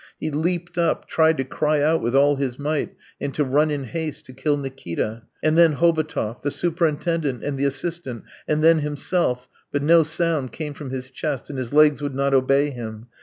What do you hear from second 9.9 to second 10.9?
sound came from